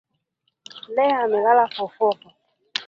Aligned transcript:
Leah 0.95 1.19
amela 1.25 1.65
fofofo 1.75 2.29